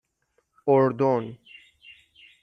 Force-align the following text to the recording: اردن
اردن 0.71 1.25